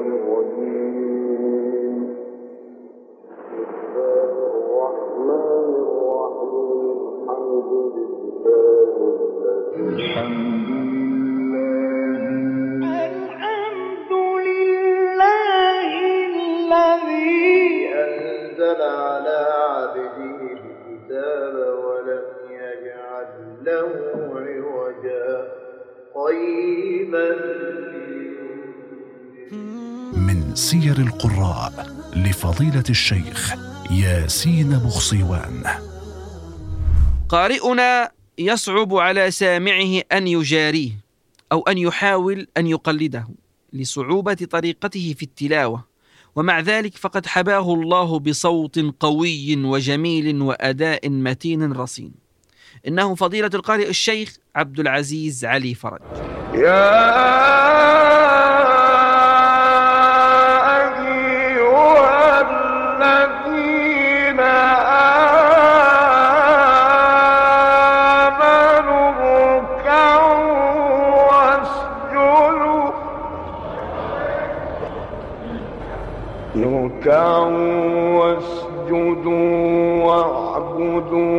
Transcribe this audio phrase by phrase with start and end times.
[0.00, 1.09] الشيطان الرجيم
[30.21, 33.53] من سير القراء لفضيلة الشيخ
[33.91, 35.63] ياسين بخصيوان.
[37.29, 40.91] قارئنا يصعب على سامعه أن يجاريه
[41.51, 43.27] أو أن يحاول أن يقلده
[43.73, 45.85] لصعوبة طريقته في التلاوة
[46.35, 52.11] ومع ذلك فقد حباه الله بصوت قوي وجميل وأداء متين رصين.
[52.87, 55.99] إنه فضيلة القارئ الشيخ عبد العزيز علي فرج.
[56.53, 58.10] يا
[77.01, 81.31] اركعوا واسجدوا واعبدوا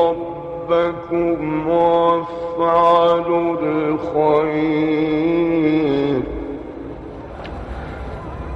[0.00, 5.04] ربكم وافعلوا الخير.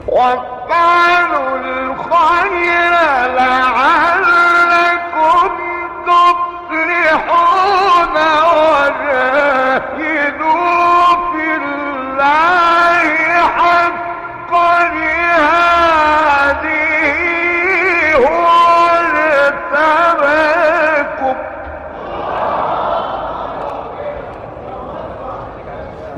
[0.09, 2.95] وافعلوا الخير
[3.37, 4.28] لعلكم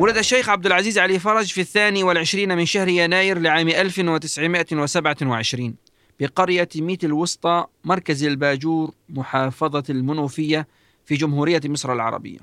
[0.01, 5.75] ولد الشيخ عبد العزيز علي فرج في الثاني والعشرين من شهر يناير لعام 1927
[6.21, 10.69] بقرية ميت الوسطى مركز الباجور محافظة المنوفية
[11.05, 12.39] في جمهورية مصر العربية.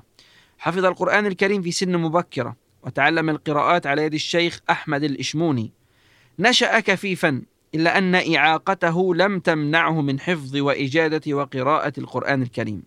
[0.58, 5.72] حفظ القرآن الكريم في سن مبكرة وتعلم القراءات على يد الشيخ أحمد الإشموني.
[6.38, 7.42] نشأ كفيفا
[7.74, 12.82] إلا أن إعاقته لم تمنعه من حفظ وإجادة وقراءة القرآن الكريم.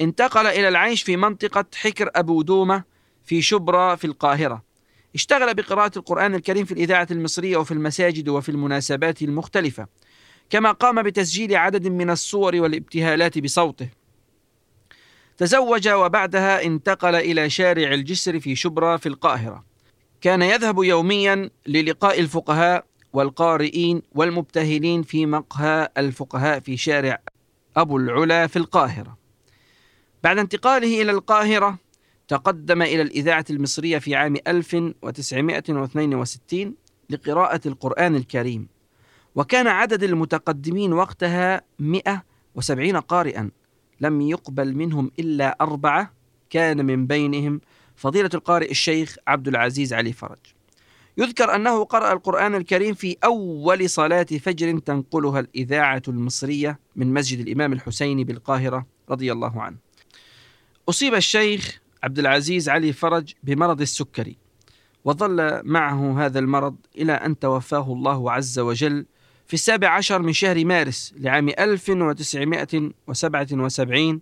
[0.00, 2.93] انتقل إلى العيش في منطقة حكر أبو دومة
[3.24, 4.62] في شبرا في القاهرة.
[5.14, 9.86] اشتغل بقراءة القرآن الكريم في الإذاعة المصرية وفي المساجد وفي المناسبات المختلفة
[10.50, 13.88] كما قام بتسجيل عدد من الصور والابتهالات بصوته.
[15.36, 19.64] تزوج وبعدها انتقل إلى شارع الجسر في شبرا في القاهرة.
[20.20, 27.22] كان يذهب يوميا للقاء الفقهاء والقارئين والمبتهلين في مقهى الفقهاء في شارع
[27.76, 29.18] أبو العلا في القاهرة.
[30.24, 31.78] بعد انتقاله إلى القاهرة
[32.28, 36.74] تقدم إلى الإذاعة المصرية في عام 1962
[37.10, 38.68] لقراءة القرآن الكريم.
[39.34, 43.50] وكان عدد المتقدمين وقتها 170 قارئا.
[44.00, 46.12] لم يقبل منهم إلا أربعة
[46.50, 47.60] كان من بينهم
[47.96, 50.38] فضيلة القارئ الشيخ عبد العزيز علي فرج.
[51.18, 57.72] يذكر أنه قرأ القرآن الكريم في أول صلاة فجر تنقلها الإذاعة المصرية من مسجد الإمام
[57.72, 59.76] الحسين بالقاهرة رضي الله عنه.
[60.88, 64.36] أصيب الشيخ عبد العزيز علي فرج بمرض السكري
[65.04, 69.06] وظل معه هذا المرض إلى أن توفاه الله عز وجل
[69.46, 74.20] في السابع عشر من شهر مارس لعام 1977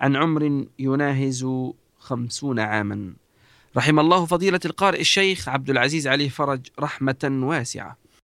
[0.00, 1.46] عن عمر يناهز
[1.98, 3.12] خمسون عاما.
[3.76, 8.01] رحم الله فضيلة القارئ الشيخ عبد العزيز علي فرج رحمة واسعة.